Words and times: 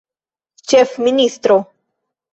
ĉefministro 0.71 1.61